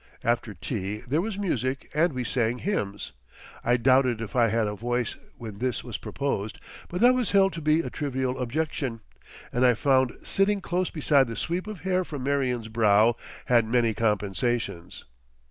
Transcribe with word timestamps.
After 0.23 0.55
tea 0.55 1.01
there 1.07 1.21
was 1.21 1.37
music 1.37 1.91
and 1.93 2.13
we 2.13 2.23
sang 2.23 2.57
hymns. 2.57 3.11
I 3.63 3.77
doubted 3.77 4.19
if 4.19 4.35
I 4.35 4.47
had 4.47 4.65
a 4.65 4.73
voice 4.73 5.15
when 5.37 5.59
this 5.59 5.83
was 5.83 5.99
proposed, 5.99 6.57
but 6.87 7.01
that 7.01 7.13
was 7.13 7.33
held 7.33 7.53
to 7.53 7.61
be 7.61 7.81
a 7.81 7.91
trivial 7.91 8.39
objection, 8.39 9.01
and 9.53 9.63
I 9.63 9.75
found 9.75 10.17
sitting 10.23 10.59
close 10.59 10.89
beside 10.89 11.27
the 11.27 11.35
sweep 11.35 11.67
of 11.67 11.81
hair 11.81 12.03
from 12.03 12.23
Marion's 12.23 12.67
brow 12.67 13.15
had 13.45 13.65
many 13.67 13.93
compensations. 13.93 15.05